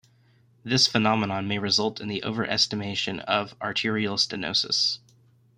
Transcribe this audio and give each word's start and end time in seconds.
This 0.63 0.87
phenomenon 0.87 1.47
may 1.47 1.59
result 1.59 2.01
in 2.01 2.07
the 2.07 2.23
overestimation 2.25 3.19
of 3.25 3.53
arterial 3.61 4.17
stenosis. 4.17 4.97